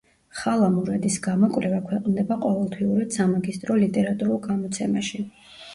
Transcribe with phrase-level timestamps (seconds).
[0.37, 5.25] ხალა მურადის გამოკვლევა ქვეყნდება ყოველთვიურად სამაგისტრო ლიტერატურულ გამოცემაში.